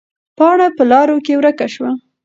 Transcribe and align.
پاڼه 0.37 0.67
په 0.77 0.83
لارو 0.91 1.17
کې 1.25 1.33
ورکه 1.39 1.67
شوه. 1.73 1.91